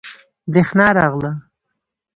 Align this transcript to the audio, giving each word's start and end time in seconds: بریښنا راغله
بریښنا 0.51 0.87
راغله 0.97 1.31